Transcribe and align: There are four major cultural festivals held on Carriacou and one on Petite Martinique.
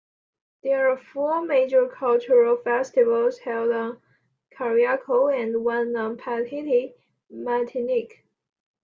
There 0.63 0.89
are 0.89 0.97
four 0.97 1.45
major 1.45 1.87
cultural 1.87 2.57
festivals 2.57 3.37
held 3.37 3.71
on 3.71 4.01
Carriacou 4.57 5.31
and 5.31 5.63
one 5.63 5.95
on 5.95 6.17
Petite 6.17 6.95
Martinique. 7.29 8.25